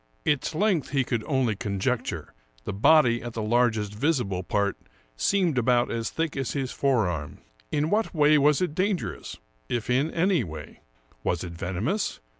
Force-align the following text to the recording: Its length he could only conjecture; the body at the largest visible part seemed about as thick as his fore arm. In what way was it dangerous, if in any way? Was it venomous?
Its 0.25 0.55
length 0.55 0.89
he 0.89 1.03
could 1.03 1.23
only 1.27 1.55
conjecture; 1.55 2.33
the 2.63 2.73
body 2.73 3.21
at 3.21 3.33
the 3.33 3.41
largest 3.43 3.93
visible 3.93 4.41
part 4.41 4.75
seemed 5.15 5.59
about 5.59 5.91
as 5.91 6.09
thick 6.09 6.35
as 6.35 6.53
his 6.53 6.71
fore 6.71 7.07
arm. 7.07 7.37
In 7.71 7.91
what 7.91 8.11
way 8.11 8.39
was 8.39 8.63
it 8.63 8.73
dangerous, 8.73 9.37
if 9.69 9.91
in 9.91 10.09
any 10.09 10.43
way? 10.43 10.79
Was 11.23 11.43
it 11.43 11.51
venomous? 11.53 12.19